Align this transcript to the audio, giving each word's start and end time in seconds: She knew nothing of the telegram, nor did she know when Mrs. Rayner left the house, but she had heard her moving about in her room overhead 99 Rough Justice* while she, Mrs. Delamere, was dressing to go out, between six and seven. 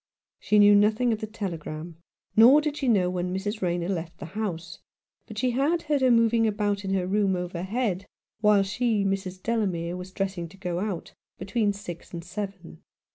She 0.39 0.57
knew 0.57 0.73
nothing 0.73 1.13
of 1.13 1.19
the 1.19 1.27
telegram, 1.27 1.97
nor 2.35 2.59
did 2.59 2.77
she 2.77 2.87
know 2.87 3.07
when 3.11 3.31
Mrs. 3.31 3.61
Rayner 3.61 3.87
left 3.87 4.17
the 4.17 4.25
house, 4.33 4.79
but 5.27 5.37
she 5.37 5.51
had 5.51 5.83
heard 5.83 6.01
her 6.01 6.09
moving 6.09 6.47
about 6.47 6.83
in 6.83 6.95
her 6.95 7.05
room 7.05 7.35
overhead 7.35 7.77
99 7.85 7.87
Rough 7.91 7.99
Justice* 7.99 8.09
while 8.41 8.63
she, 8.63 9.05
Mrs. 9.05 9.43
Delamere, 9.43 9.95
was 9.95 10.11
dressing 10.11 10.49
to 10.49 10.57
go 10.57 10.79
out, 10.79 11.13
between 11.37 11.71
six 11.71 12.13
and 12.15 12.23
seven. 12.25 12.81